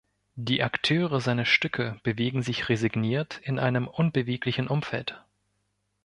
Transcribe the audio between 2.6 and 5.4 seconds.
resigniert in einem unbeweglichen Umfeld.